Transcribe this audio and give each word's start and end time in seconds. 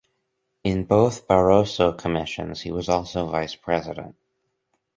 In 0.63 0.85
both 0.85 1.27
Barroso 1.27 1.95
Commissions 1.95 2.61
he 2.61 2.71
was 2.71 2.89
also 2.89 3.27
vice-president. 3.27 4.15